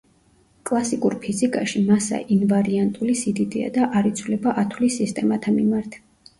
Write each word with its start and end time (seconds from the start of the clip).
კლასიკურ 0.69 1.15
ფიზიკაში 1.25 1.83
მასა 1.91 2.23
ინვარიანტული 2.37 3.17
სიდიდეა 3.21 3.71
და 3.79 3.93
არ 4.01 4.11
იცვლება 4.15 4.59
ათვლის 4.67 5.01
სისტემათა 5.05 5.59
მიმართ. 5.63 6.05